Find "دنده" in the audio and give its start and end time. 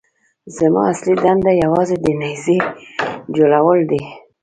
1.23-1.51